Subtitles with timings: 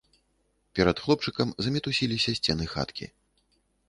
[0.77, 3.05] Перад хлопчыкам замітусіліся сцены хаткі.